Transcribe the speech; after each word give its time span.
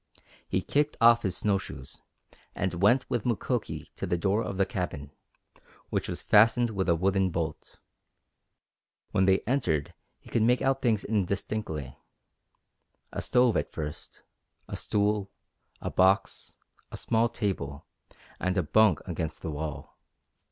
He 0.49 0.63
kicked 0.63 0.97
off 0.99 1.21
his 1.21 1.37
snow 1.37 1.59
shoes, 1.59 2.01
and 2.55 2.81
went 2.81 3.07
with 3.07 3.23
Mukoki 3.23 3.91
to 3.97 4.07
the 4.07 4.17
door 4.17 4.41
of 4.43 4.57
the 4.57 4.65
cabin, 4.65 5.11
which 5.91 6.07
was 6.07 6.23
fastened 6.23 6.71
with 6.71 6.89
a 6.89 6.95
wooden 6.95 7.29
bolt. 7.29 7.77
When 9.11 9.25
they 9.25 9.41
entered 9.41 9.93
he 10.17 10.31
could 10.31 10.41
make 10.41 10.59
out 10.59 10.81
things 10.81 11.03
indistinctly 11.05 11.95
a 13.11 13.21
stove 13.21 13.55
at 13.55 13.71
first, 13.71 14.23
a 14.67 14.75
stool, 14.75 15.29
a 15.81 15.91
box, 15.91 16.55
a 16.91 16.97
small 16.97 17.29
table, 17.29 17.85
and 18.39 18.57
a 18.57 18.63
bunk 18.63 19.01
against 19.05 19.43
the 19.43 19.51
wall. 19.51 19.99